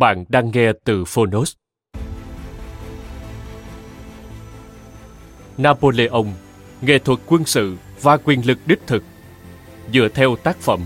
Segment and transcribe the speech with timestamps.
[0.00, 1.52] Bạn đang nghe từ Phonos.
[5.58, 6.24] Napoleon,
[6.80, 9.02] nghệ thuật quân sự và quyền lực đích thực
[9.92, 10.80] dựa theo tác phẩm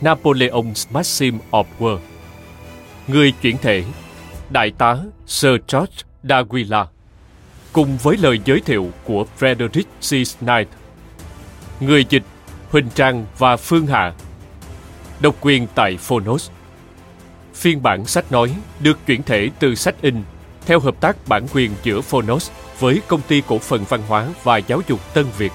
[0.00, 1.98] Napoleon's Maxim of War.
[3.06, 3.84] Người chuyển thể
[4.50, 5.94] Đại tá Sir George
[6.24, 6.86] D'Aguila
[7.72, 10.38] cùng với lời giới thiệu của Frederick C.
[10.38, 10.68] Knight.
[11.80, 12.24] Người dịch
[12.70, 14.14] Huỳnh Trang và Phương Hạ.
[15.20, 16.50] Độc quyền tại Phonos.
[17.58, 20.22] Phiên bản sách nói được chuyển thể từ sách in
[20.66, 24.56] theo hợp tác bản quyền giữa Phonos với công ty cổ phần văn hóa và
[24.56, 25.52] giáo dục Tân Việt.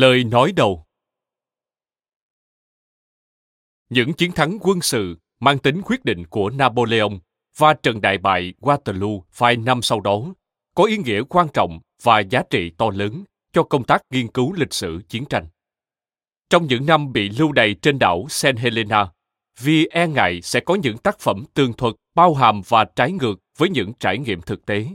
[0.00, 0.84] Lời nói đầu
[3.88, 7.08] Những chiến thắng quân sự mang tính quyết định của Napoleon
[7.56, 10.34] và trận đại bại Waterloo vài năm sau đó
[10.74, 14.52] có ý nghĩa quan trọng và giá trị to lớn cho công tác nghiên cứu
[14.52, 15.46] lịch sử chiến tranh.
[16.50, 18.58] Trong những năm bị lưu đày trên đảo St.
[18.58, 19.08] Helena,
[19.60, 23.34] vì e ngại sẽ có những tác phẩm tường thuật bao hàm và trái ngược
[23.58, 24.86] với những trải nghiệm thực tế.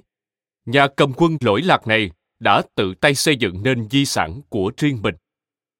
[0.65, 4.71] Nhà cầm quân lỗi lạc này đã tự tay xây dựng nên di sản của
[4.77, 5.15] riêng mình.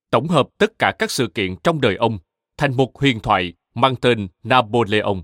[0.09, 2.17] Tổng hợp tất cả các sự kiện trong đời ông
[2.57, 5.15] thành một huyền thoại mang tên Napoleon.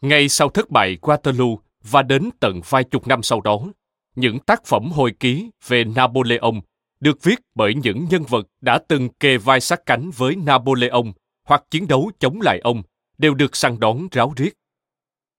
[0.00, 3.58] Ngay sau thất bại Waterloo và đến tận vài chục năm sau đó,
[4.14, 6.52] những tác phẩm hồi ký về Napoleon
[7.00, 11.02] được viết bởi những nhân vật đã từng kề vai sát cánh với Napoleon
[11.44, 12.82] hoặc chiến đấu chống lại ông
[13.18, 14.54] đều được săn đón ráo riết.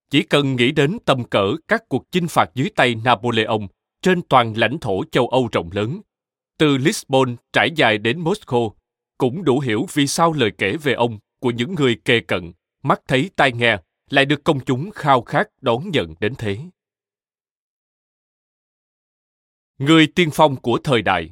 [0.09, 3.59] Chỉ cần nghĩ đến tầm cỡ các cuộc chinh phạt dưới tay Napoleon
[4.03, 6.01] trên toàn lãnh thổ châu Âu rộng lớn,
[6.57, 8.71] từ Lisbon trải dài đến Moscow,
[9.17, 12.51] cũng đủ hiểu vì sao lời kể về ông của những người kề cận,
[12.83, 13.77] mắt thấy tai nghe
[14.09, 16.57] lại được công chúng khao khát đón nhận đến thế.
[19.77, 21.29] Người tiên phong của thời đại.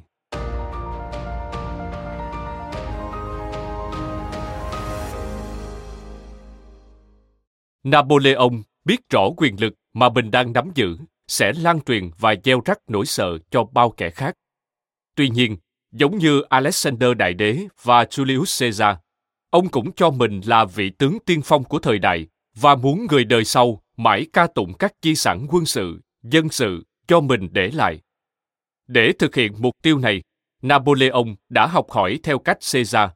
[7.82, 8.50] Napoleon
[8.84, 10.96] biết rõ quyền lực mà mình đang nắm giữ
[11.28, 14.34] sẽ lan truyền và gieo rắc nỗi sợ cho bao kẻ khác.
[15.14, 15.56] Tuy nhiên,
[15.92, 18.96] giống như Alexander Đại Đế và Julius Caesar,
[19.50, 23.24] ông cũng cho mình là vị tướng tiên phong của thời đại và muốn người
[23.24, 27.70] đời sau mãi ca tụng các di sản quân sự, dân sự cho mình để
[27.70, 28.00] lại.
[28.86, 30.22] Để thực hiện mục tiêu này,
[30.62, 33.10] Napoleon đã học hỏi theo cách Caesar.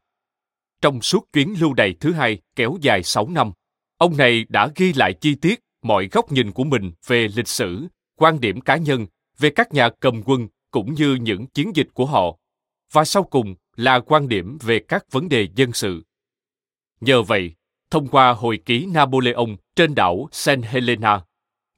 [0.80, 3.52] Trong suốt chuyến lưu đày thứ hai kéo dài 6 năm,
[3.98, 7.86] ông này đã ghi lại chi tiết mọi góc nhìn của mình về lịch sử
[8.16, 9.06] quan điểm cá nhân
[9.38, 12.36] về các nhà cầm quân cũng như những chiến dịch của họ
[12.92, 16.02] và sau cùng là quan điểm về các vấn đề dân sự.
[17.00, 17.54] Nhờ vậy,
[17.90, 19.46] thông qua hồi ký Napoleon
[19.76, 21.24] trên đảo Saint Helena,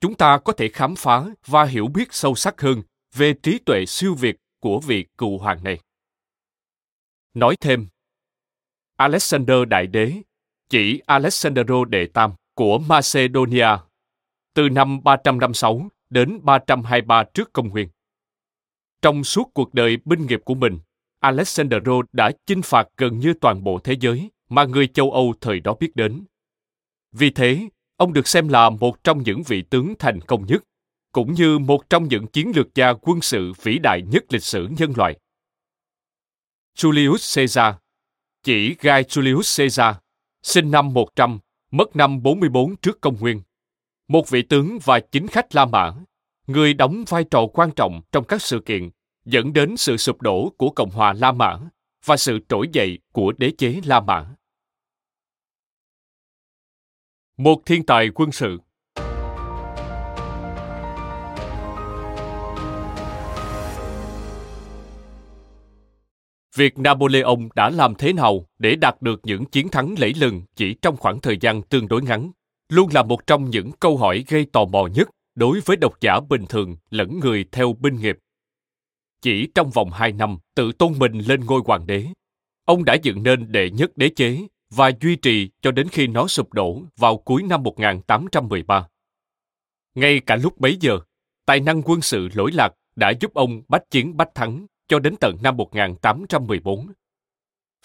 [0.00, 2.82] chúng ta có thể khám phá và hiểu biết sâu sắc hơn
[3.14, 5.80] về trí tuệ siêu việt của vị cựu hoàng này.
[7.34, 7.88] Nói thêm,
[8.96, 10.12] Alexander Đại Đế,
[10.68, 13.68] chỉ Alexandro Đệ Tam của Macedonia,
[14.54, 17.88] từ năm 356 đến 323 trước công nguyên.
[19.02, 20.78] Trong suốt cuộc đời binh nghiệp của mình,
[21.20, 21.82] Alexander
[22.12, 25.74] đã chinh phạt gần như toàn bộ thế giới mà người châu Âu thời đó
[25.80, 26.24] biết đến.
[27.12, 30.64] Vì thế, ông được xem là một trong những vị tướng thành công nhất,
[31.12, 34.68] cũng như một trong những chiến lược gia quân sự vĩ đại nhất lịch sử
[34.78, 35.18] nhân loại.
[36.76, 37.74] Julius Caesar,
[38.42, 39.96] chỉ Gai Julius Caesar,
[40.42, 41.38] sinh năm 100,
[41.70, 43.42] mất năm 44 trước công nguyên.
[44.08, 45.92] Một vị tướng và chính khách La Mã,
[46.46, 48.90] người đóng vai trò quan trọng trong các sự kiện
[49.24, 51.58] dẫn đến sự sụp đổ của Cộng hòa La Mã
[52.04, 54.34] và sự trỗi dậy của đế chế La Mã.
[57.36, 58.58] Một thiên tài quân sự
[66.56, 70.74] Việc Napoleon đã làm thế nào để đạt được những chiến thắng lẫy lừng chỉ
[70.82, 72.30] trong khoảng thời gian tương đối ngắn,
[72.68, 76.20] luôn là một trong những câu hỏi gây tò mò nhất đối với độc giả
[76.28, 78.18] bình thường lẫn người theo binh nghiệp.
[79.22, 82.06] Chỉ trong vòng hai năm tự tôn mình lên ngôi hoàng đế,
[82.64, 84.38] ông đã dựng nên đệ nhất đế chế
[84.70, 88.88] và duy trì cho đến khi nó sụp đổ vào cuối năm 1813.
[89.94, 90.98] Ngay cả lúc bấy giờ,
[91.46, 95.14] tài năng quân sự lỗi lạc đã giúp ông bách chiến bách thắng cho đến
[95.20, 96.92] tận năm 1814.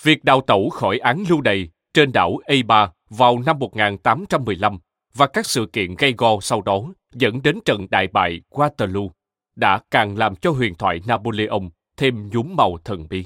[0.03, 4.79] Việc đào tẩu khỏi án lưu đày trên đảo A3 vào năm 1815
[5.13, 9.09] và các sự kiện gây go sau đó dẫn đến trận đại bại Waterloo
[9.55, 13.25] đã càng làm cho huyền thoại Napoleon thêm nhúm màu thần bí.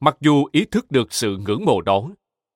[0.00, 2.10] Mặc dù ý thức được sự ngưỡng mộ đó,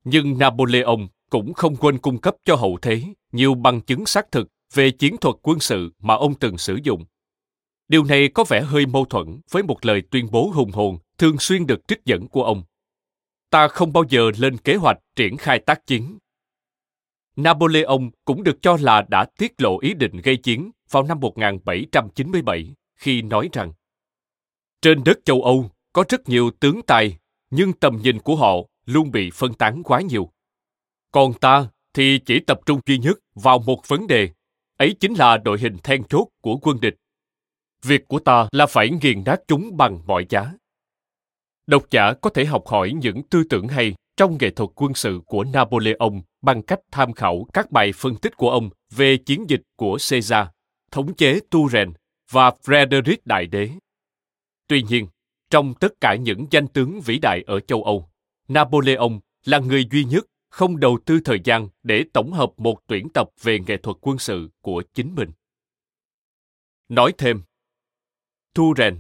[0.05, 3.03] nhưng Napoleon cũng không quên cung cấp cho hậu thế
[3.33, 7.05] nhiều bằng chứng xác thực về chiến thuật quân sự mà ông từng sử dụng.
[7.89, 11.39] Điều này có vẻ hơi mâu thuẫn với một lời tuyên bố hùng hồn thường
[11.39, 12.63] xuyên được trích dẫn của ông.
[13.51, 16.19] Ta không bao giờ lên kế hoạch triển khai tác chiến.
[17.37, 22.75] Napoleon cũng được cho là đã tiết lộ ý định gây chiến vào năm 1797
[22.97, 23.73] khi nói rằng
[24.83, 27.19] Trên đất châu Âu có rất nhiều tướng tài,
[27.51, 28.55] nhưng tầm nhìn của họ
[28.87, 30.31] luôn bị phân tán quá nhiều.
[31.13, 34.29] Còn ta thì chỉ tập trung duy nhất vào một vấn đề,
[34.77, 36.95] ấy chính là đội hình then chốt của quân địch.
[37.83, 40.53] Việc của ta là phải nghiền nát chúng bằng mọi giá.
[41.71, 45.21] Độc giả có thể học hỏi những tư tưởng hay trong nghệ thuật quân sự
[45.27, 46.11] của Napoleon
[46.43, 50.47] bằng cách tham khảo các bài phân tích của ông về chiến dịch của Caesar,
[50.91, 51.93] thống chế Turen
[52.31, 53.71] và Frederick Đại Đế.
[54.67, 55.07] Tuy nhiên,
[55.51, 58.11] trong tất cả những danh tướng vĩ đại ở châu Âu,
[58.49, 63.09] Napoleon là người duy nhất không đầu tư thời gian để tổng hợp một tuyển
[63.09, 65.31] tập về nghệ thuật quân sự của chính mình.
[66.89, 67.43] Nói thêm,
[68.55, 68.99] Turen,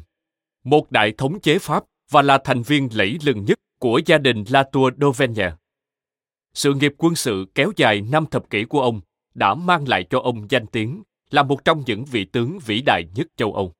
[0.64, 4.44] một đại thống chế Pháp và là thành viên lẫy lừng nhất của gia đình
[4.48, 5.52] Latour d'Auvergne.
[6.54, 9.00] Sự nghiệp quân sự kéo dài năm thập kỷ của ông
[9.34, 13.04] đã mang lại cho ông danh tiếng là một trong những vị tướng vĩ đại
[13.14, 13.72] nhất châu Âu.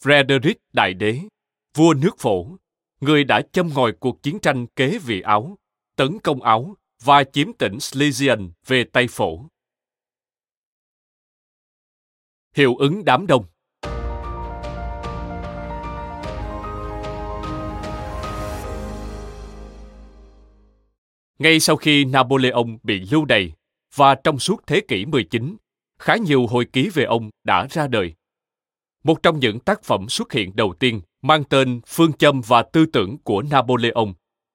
[0.00, 1.20] Frederick Đại Đế,
[1.74, 2.46] vua nước phổ,
[3.00, 5.58] người đã châm ngòi cuộc chiến tranh kế vị Áo,
[5.96, 9.46] tấn công Áo và chiếm tỉnh Schlesien về Tây Phổ.
[12.54, 13.44] Hiệu ứng đám đông
[21.44, 23.52] Ngay sau khi Napoleon bị lưu đày
[23.94, 25.56] và trong suốt thế kỷ 19,
[25.98, 28.14] khá nhiều hồi ký về ông đã ra đời.
[29.02, 32.86] Một trong những tác phẩm xuất hiện đầu tiên mang tên Phương châm và tư
[32.86, 34.06] tưởng của Napoleon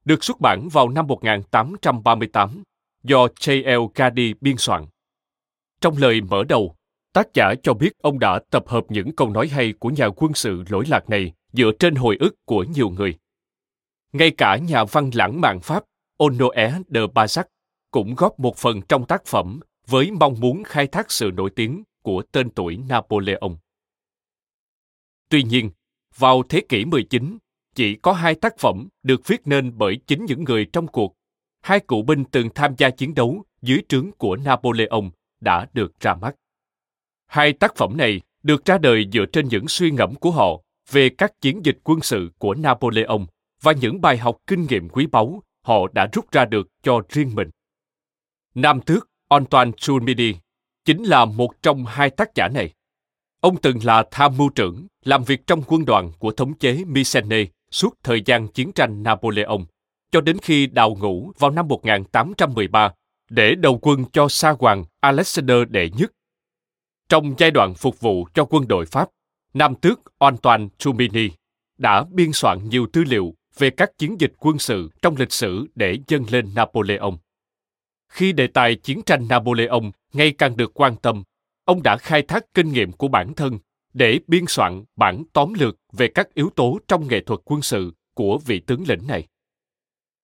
[0.05, 2.63] được xuất bản vào năm 1838
[3.03, 3.81] do J.L.
[3.95, 4.85] Gady biên soạn.
[5.81, 6.75] Trong lời mở đầu,
[7.13, 10.33] tác giả cho biết ông đã tập hợp những câu nói hay của nhà quân
[10.33, 13.15] sự lỗi lạc này dựa trên hồi ức của nhiều người.
[14.13, 15.83] Ngay cả nhà văn lãng mạn Pháp
[16.19, 17.43] Honoré de Balzac
[17.91, 21.83] cũng góp một phần trong tác phẩm với mong muốn khai thác sự nổi tiếng
[22.03, 23.55] của tên tuổi Napoleon.
[25.29, 25.71] Tuy nhiên,
[26.17, 27.37] vào thế kỷ 19,
[27.75, 31.15] chỉ có hai tác phẩm được viết nên bởi chính những người trong cuộc.
[31.61, 35.09] Hai cựu binh từng tham gia chiến đấu dưới trướng của Napoleon
[35.41, 36.35] đã được ra mắt.
[37.25, 40.61] Hai tác phẩm này được ra đời dựa trên những suy ngẫm của họ
[40.91, 43.25] về các chiến dịch quân sự của Napoleon
[43.61, 47.35] và những bài học kinh nghiệm quý báu họ đã rút ra được cho riêng
[47.35, 47.49] mình.
[48.55, 50.35] Nam tước Antoine Chulmidi
[50.85, 52.73] chính là một trong hai tác giả này.
[53.41, 57.45] Ông từng là tham mưu trưởng, làm việc trong quân đoàn của thống chế Mycenae
[57.71, 59.57] suốt thời gian chiến tranh Napoleon,
[60.11, 62.93] cho đến khi đào ngũ vào năm 1813
[63.29, 66.11] để đầu quân cho sa hoàng Alexander đệ nhất.
[67.09, 69.09] Trong giai đoạn phục vụ cho quân đội Pháp,
[69.53, 71.29] Nam tước Antoine Chumini
[71.77, 75.67] đã biên soạn nhiều tư liệu về các chiến dịch quân sự trong lịch sử
[75.75, 77.11] để dâng lên Napoleon.
[78.09, 81.23] Khi đề tài chiến tranh Napoleon ngày càng được quan tâm,
[81.65, 83.59] ông đã khai thác kinh nghiệm của bản thân
[83.93, 87.93] để biên soạn bản tóm lược về các yếu tố trong nghệ thuật quân sự
[88.13, 89.27] của vị tướng lĩnh này.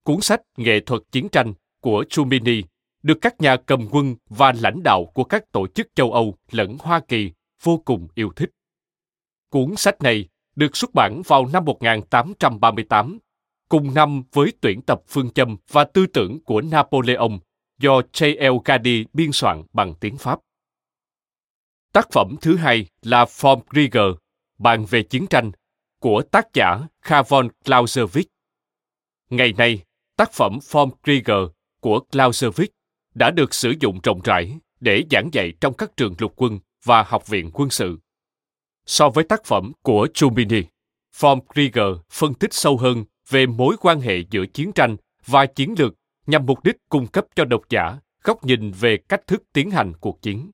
[0.04, 2.62] Cuốn sách Nghệ thuật chiến tranh của Chumini
[3.04, 6.78] được các nhà cầm quân và lãnh đạo của các tổ chức châu Âu lẫn
[6.80, 7.32] Hoa Kỳ
[7.64, 8.50] vô cùng yêu thích.
[9.50, 13.20] Cuốn sách này được xuất bản vào năm 1838,
[13.70, 17.40] cùng năm với tuyển tập phương châm và tư tưởng của Napoleon
[17.80, 18.56] do J.L.
[18.66, 20.40] Gady biên soạn bằng tiếng Pháp.
[21.94, 24.16] Tác phẩm thứ hai là Form Krieger,
[24.58, 25.52] bàn về chiến tranh,
[26.00, 28.26] của tác giả Kavon Clausewitz.
[29.30, 29.84] Ngày nay,
[30.18, 32.68] tác phẩm Form Krieger của Clausewitz
[33.14, 37.04] đã được sử dụng rộng rãi để giảng dạy trong các trường lục quân và
[37.04, 38.00] học viện quân sự.
[38.86, 40.64] So với tác phẩm của Chumini,
[41.16, 45.76] Form Krieger phân tích sâu hơn về mối quan hệ giữa chiến tranh và chiến
[45.78, 45.94] lược
[46.28, 49.94] nhằm mục đích cung cấp cho độc giả góc nhìn về cách thức tiến hành
[50.00, 50.52] cuộc chiến.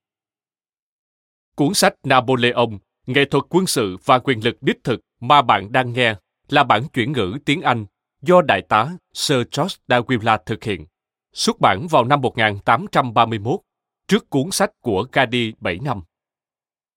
[1.56, 2.68] Cuốn sách Napoleon,
[3.06, 6.14] nghệ thuật quân sự và quyền lực đích thực mà bạn đang nghe
[6.48, 7.86] là bản chuyển ngữ tiếng Anh
[8.22, 10.86] do Đại tá Sir George Dawilla thực hiện,
[11.32, 13.60] xuất bản vào năm 1831,
[14.08, 16.02] trước cuốn sách của Gadi 7 năm.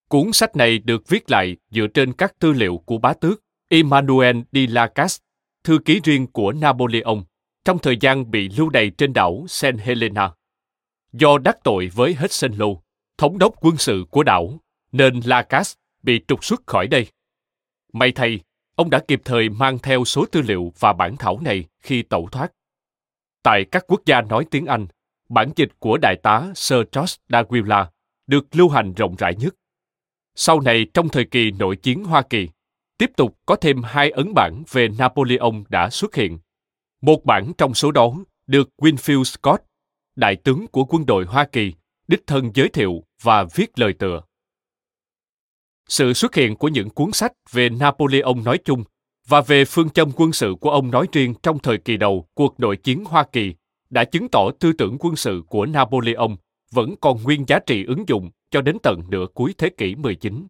[0.07, 4.39] Cuốn sách này được viết lại dựa trên các tư liệu của bá tước Emmanuel
[4.51, 5.23] de Lacasse,
[5.63, 7.17] thư ký riêng của Napoleon,
[7.65, 10.31] trong thời gian bị lưu đày trên đảo Saint Helena.
[11.13, 12.51] Do đắc tội với Hudson
[13.17, 14.59] thống đốc quân sự của đảo,
[14.91, 17.07] nên Lacasse bị trục xuất khỏi đây.
[17.93, 18.39] May thay,
[18.75, 22.27] ông đã kịp thời mang theo số tư liệu và bản thảo này khi tẩu
[22.31, 22.51] thoát.
[23.43, 24.87] Tại các quốc gia nói tiếng Anh,
[25.29, 27.85] bản dịch của đại tá Sir George Dagwilla
[28.27, 29.55] được lưu hành rộng rãi nhất.
[30.35, 32.49] Sau này trong thời kỳ nội chiến Hoa Kỳ,
[32.97, 36.37] tiếp tục có thêm hai ấn bản về Napoleon đã xuất hiện.
[37.01, 38.13] Một bản trong số đó
[38.47, 39.63] được Winfield Scott,
[40.15, 41.73] đại tướng của quân đội Hoa Kỳ,
[42.07, 44.21] đích thân giới thiệu và viết lời tựa.
[45.87, 48.83] Sự xuất hiện của những cuốn sách về Napoleon nói chung
[49.27, 52.59] và về phương châm quân sự của ông nói riêng trong thời kỳ đầu cuộc
[52.59, 53.55] nội chiến Hoa Kỳ
[53.89, 56.35] đã chứng tỏ tư tưởng quân sự của Napoleon
[56.71, 60.47] vẫn còn nguyên giá trị ứng dụng cho đến tận nửa cuối thế kỷ 19.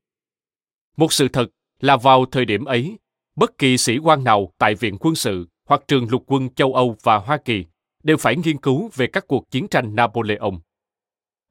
[0.97, 1.45] Một sự thật
[1.79, 2.99] là vào thời điểm ấy,
[3.35, 6.95] bất kỳ sĩ quan nào tại Viện Quân sự hoặc trường lục quân châu Âu
[7.03, 7.65] và Hoa Kỳ
[8.03, 10.51] đều phải nghiên cứu về các cuộc chiến tranh Napoleon.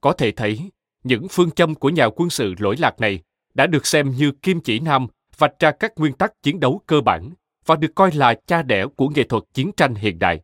[0.00, 0.70] Có thể thấy,
[1.04, 3.20] những phương châm của nhà quân sự lỗi lạc này
[3.54, 5.06] đã được xem như kim chỉ nam
[5.38, 7.30] vạch ra các nguyên tắc chiến đấu cơ bản
[7.66, 10.40] và được coi là cha đẻ của nghệ thuật chiến tranh hiện đại.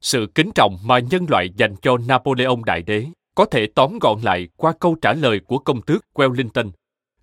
[0.00, 3.06] Sự kính trọng mà nhân loại dành cho Napoleon Đại Đế
[3.36, 6.70] có thể tóm gọn lại qua câu trả lời của công tước Wellington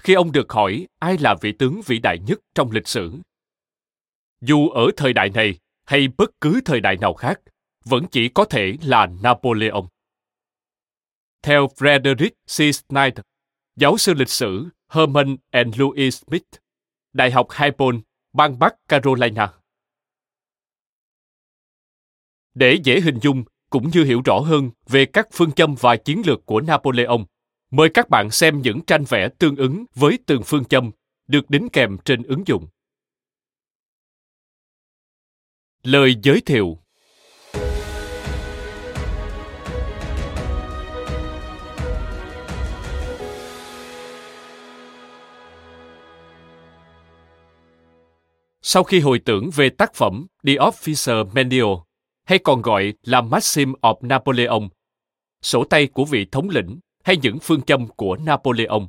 [0.03, 3.12] khi ông được hỏi ai là vị tướng vĩ đại nhất trong lịch sử.
[4.41, 7.39] Dù ở thời đại này hay bất cứ thời đại nào khác,
[7.86, 9.88] vẫn chỉ có thể là Napoleon.
[11.41, 12.75] Theo Frederick C.
[12.75, 13.20] Snyder,
[13.75, 16.48] giáo sư lịch sử Herman and Louis Smith,
[17.13, 18.01] Đại học Highborn,
[18.34, 19.53] bang Bắc Carolina.
[22.53, 26.21] Để dễ hình dung cũng như hiểu rõ hơn về các phương châm và chiến
[26.25, 27.17] lược của Napoleon,
[27.71, 30.91] mời các bạn xem những tranh vẽ tương ứng với từng phương châm
[31.27, 32.67] được đính kèm trên ứng dụng.
[35.83, 36.77] Lời giới thiệu
[48.61, 51.77] Sau khi hồi tưởng về tác phẩm The Officer Manual,
[52.23, 54.69] hay còn gọi là Maxim of Napoleon,
[55.41, 58.81] sổ tay của vị thống lĩnh hay những phương châm của Napoleon,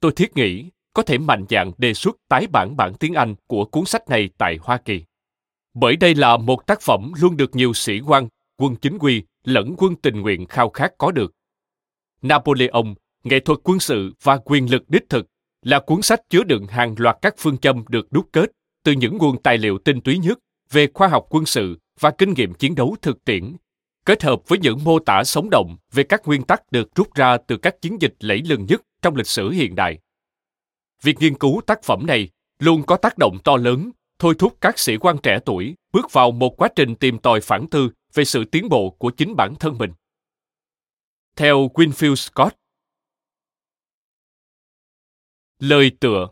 [0.00, 3.64] tôi thiết nghĩ có thể mạnh dạn đề xuất tái bản bản tiếng Anh của
[3.64, 5.04] cuốn sách này tại Hoa Kỳ.
[5.74, 9.74] Bởi đây là một tác phẩm luôn được nhiều sĩ quan, quân chính quy lẫn
[9.78, 11.32] quân tình nguyện khao khát có được.
[12.22, 15.26] Napoleon, nghệ thuật quân sự và quyền lực đích thực
[15.62, 18.50] là cuốn sách chứa đựng hàng loạt các phương châm được đúc kết
[18.82, 20.38] từ những nguồn tài liệu tinh túy nhất
[20.70, 23.56] về khoa học quân sự và kinh nghiệm chiến đấu thực tiễn,
[24.04, 27.36] kết hợp với những mô tả sống động về các nguyên tắc được rút ra
[27.46, 29.98] từ các chiến dịch lẫy lừng nhất trong lịch sử hiện đại.
[31.02, 32.28] Việc nghiên cứu tác phẩm này
[32.58, 36.30] luôn có tác động to lớn, thôi thúc các sĩ quan trẻ tuổi bước vào
[36.30, 39.78] một quá trình tìm tòi phản tư về sự tiến bộ của chính bản thân
[39.78, 39.92] mình.
[41.36, 42.56] Theo Winfield Scott,
[45.58, 46.28] Lời tựa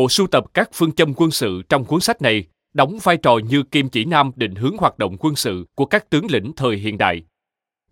[0.00, 3.38] Bộ sưu tập các phương châm quân sự trong cuốn sách này đóng vai trò
[3.48, 6.76] như kim chỉ nam định hướng hoạt động quân sự của các tướng lĩnh thời
[6.76, 7.22] hiện đại.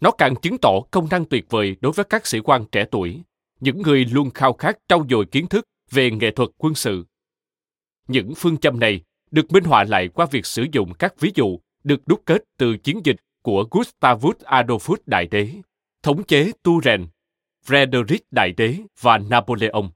[0.01, 3.23] Nó càng chứng tỏ công năng tuyệt vời đối với các sĩ quan trẻ tuổi,
[3.61, 7.05] những người luôn khao khát trau dồi kiến thức về nghệ thuật quân sự.
[8.09, 9.01] Những phương châm này
[9.31, 12.77] được minh họa lại qua việc sử dụng các ví dụ được đúc kết từ
[12.77, 15.51] chiến dịch của Gustavus Adolphus Đại Đế,
[16.03, 17.07] thống chế Turen,
[17.67, 19.91] Frederick Đại Đế và Napoleon.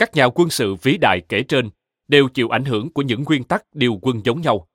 [0.00, 1.70] Các nhà quân sự vĩ đại kể trên
[2.08, 4.68] đều chịu ảnh hưởng của những nguyên tắc điều quân giống nhau.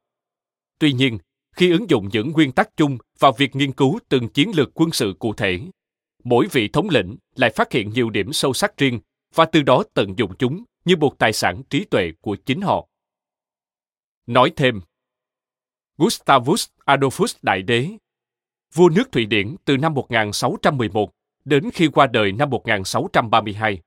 [0.80, 1.18] Tuy nhiên,
[1.56, 4.92] khi ứng dụng những nguyên tắc chung vào việc nghiên cứu từng chiến lược quân
[4.92, 5.60] sự cụ thể,
[6.24, 9.00] mỗi vị thống lĩnh lại phát hiện nhiều điểm sâu sắc riêng
[9.36, 12.88] và từ đó tận dụng chúng như một tài sản trí tuệ của chính họ.
[14.26, 14.82] Nói thêm,
[15.98, 17.90] Gustavus Adolphus Đại Đế,
[18.74, 21.12] vua nước Thụy Điển từ năm 1611
[21.46, 23.82] đến khi qua đời năm 1632.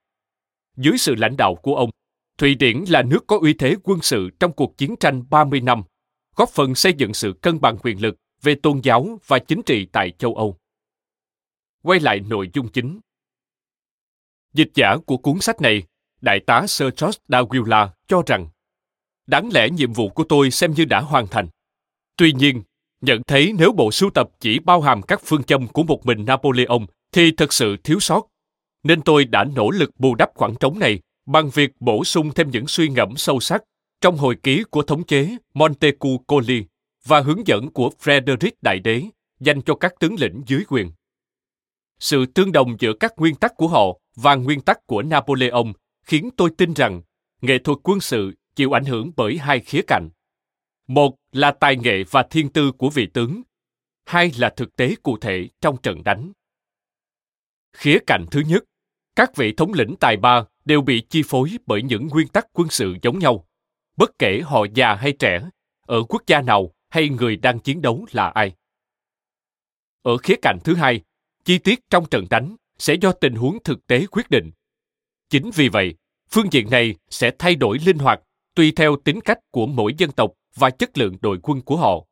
[0.78, 1.90] Dưới sự lãnh đạo của ông,
[2.38, 5.82] Thụy Điển là nước có uy thế quân sự trong cuộc chiến tranh 30 năm,
[6.37, 9.87] góp phần xây dựng sự cân bằng quyền lực về tôn giáo và chính trị
[9.92, 10.56] tại châu Âu.
[11.82, 13.00] Quay lại nội dung chính.
[14.54, 15.82] Dịch giả của cuốn sách này,
[16.20, 18.49] Đại tá Sir George Dawila cho rằng
[19.26, 21.49] đáng lẽ nhiệm vụ của tôi xem như đã hoàn thành.
[22.16, 22.62] Tuy nhiên,
[23.00, 26.25] nhận thấy nếu bộ sưu tập chỉ bao hàm các phương châm của một mình
[26.25, 26.78] Napoleon
[27.12, 28.26] thì thật sự thiếu sót.
[28.82, 32.50] Nên tôi đã nỗ lực bù đắp khoảng trống này bằng việc bổ sung thêm
[32.50, 33.62] những suy ngẫm sâu sắc
[34.00, 36.64] trong hồi ký của thống chế Montecucoli
[37.04, 39.02] và hướng dẫn của Frederick Đại Đế
[39.40, 40.90] dành cho các tướng lĩnh dưới quyền.
[41.99, 45.73] Sự tương đồng giữa các nguyên tắc của họ và nguyên tắc của Napoleon
[46.04, 47.02] khiến tôi tin rằng
[47.40, 50.08] nghệ thuật quân sự chịu ảnh hưởng bởi hai khía cạnh.
[50.87, 53.42] Một là tài nghệ và thiên tư của vị tướng,
[54.06, 56.32] hai là thực tế cụ thể trong trận đánh.
[57.78, 58.64] Khía cạnh thứ nhất,
[59.16, 62.68] các vị thống lĩnh tài ba đều bị chi phối bởi những nguyên tắc quân
[62.70, 63.49] sự giống nhau,
[63.97, 65.40] bất kể họ già hay trẻ,
[65.87, 68.52] ở quốc gia nào hay người đang chiến đấu là ai.
[70.02, 71.00] Ở khía cạnh thứ hai,
[71.44, 74.50] chi tiết trong trận đánh sẽ do tình huống thực tế quyết định.
[75.30, 75.94] Chính vì vậy,
[76.30, 78.20] phương diện này sẽ thay đổi linh hoạt
[78.54, 82.06] tùy theo tính cách của mỗi dân tộc và chất lượng đội quân của họ.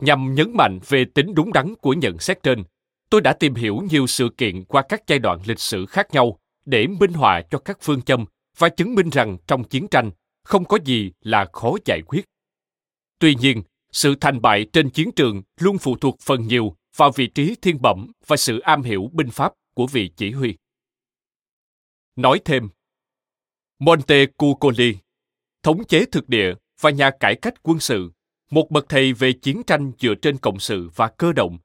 [0.00, 2.64] Nhằm nhấn mạnh về tính đúng đắn của nhận xét trên,
[3.12, 6.38] tôi đã tìm hiểu nhiều sự kiện qua các giai đoạn lịch sử khác nhau
[6.64, 8.24] để minh họa cho các phương châm
[8.58, 10.10] và chứng minh rằng trong chiến tranh
[10.44, 12.24] không có gì là khó giải quyết.
[13.18, 17.26] Tuy nhiên, sự thành bại trên chiến trường luôn phụ thuộc phần nhiều vào vị
[17.26, 20.56] trí thiên bẩm và sự am hiểu binh pháp của vị chỉ huy.
[22.16, 22.68] Nói thêm,
[23.78, 24.96] Montecuccoli,
[25.62, 28.10] thống chế thực địa và nhà cải cách quân sự,
[28.50, 31.58] một bậc thầy về chiến tranh dựa trên cộng sự và cơ động,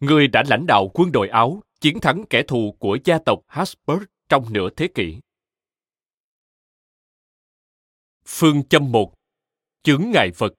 [0.00, 4.02] người đã lãnh đạo quân đội Áo chiến thắng kẻ thù của gia tộc Habsburg
[4.28, 5.16] trong nửa thế kỷ.
[8.26, 9.14] Phương châm 1
[9.82, 10.54] Chướng ngại vật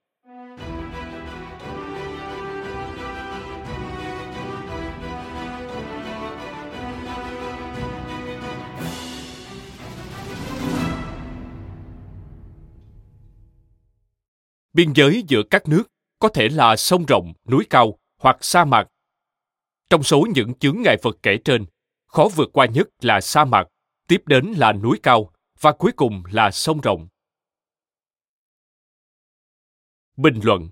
[14.73, 15.83] Biên giới giữa các nước
[16.19, 18.87] có thể là sông rộng, núi cao hoặc sa mạc.
[19.91, 21.65] Trong số những chướng ngại vật kể trên,
[22.07, 23.67] khó vượt qua nhất là sa mạc,
[24.07, 27.07] tiếp đến là núi cao và cuối cùng là sông rộng.
[30.17, 30.69] Bình luận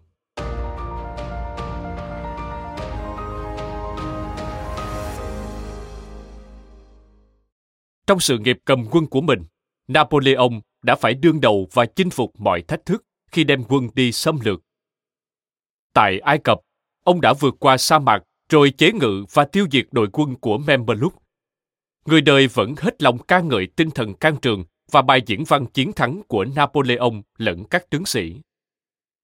[8.08, 9.44] Trong sự nghiệp cầm quân của mình,
[9.88, 10.50] Napoleon
[10.84, 14.40] đã phải đương đầu và chinh phục mọi thách thức khi đem quân đi xâm
[14.44, 14.60] lược.
[15.94, 16.60] Tại Ai Cập,
[17.04, 20.58] ông đã vượt qua sa mạc rồi chế ngự và tiêu diệt đội quân của
[20.58, 21.14] Memeluk.
[22.06, 25.66] Người đời vẫn hết lòng ca ngợi tinh thần can trường và bài diễn văn
[25.66, 28.36] chiến thắng của Napoleon lẫn các tướng sĩ.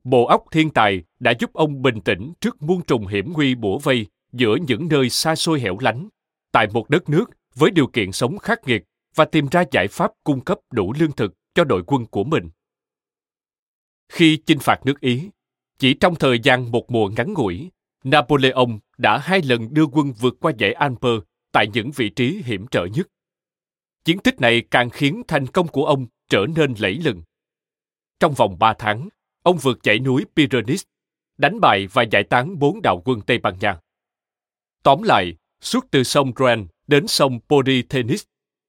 [0.04, 3.78] Bộ óc thiên tài đã giúp ông bình tĩnh trước muôn trùng hiểm nguy bủa
[3.78, 6.10] vây giữa những nơi xa xôi hẻo lánh,
[6.52, 8.84] tại một đất nước với điều kiện sống khắc nghiệt
[9.16, 12.50] và tìm ra giải pháp cung cấp đủ lương thực cho đội quân của mình.
[14.10, 15.30] Khi chinh phạt nước Ý,
[15.80, 17.70] chỉ trong thời gian một mùa ngắn ngủi,
[18.06, 21.20] Napoleon đã hai lần đưa quân vượt qua dãy Alper
[21.52, 23.08] tại những vị trí hiểm trở nhất.
[24.04, 27.24] Chiến tích này càng khiến thành công của ông trở nên lẫy lừng.
[28.20, 29.10] Trong vòng ba tháng,
[29.44, 30.84] ông vượt dãy núi Pyrenees,
[31.38, 33.80] đánh bại và giải tán bốn đạo quân Tây Ban Nha.
[34.84, 38.24] Tóm lại, suốt từ sông Rhône đến sông Polythenis,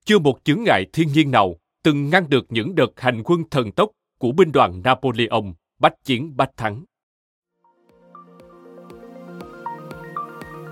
[0.05, 3.73] chưa một chướng ngại thiên nhiên nào từng ngăn được những đợt hành quân thần
[3.73, 6.85] tốc của binh đoàn Napoleon bách chiến bách thắng.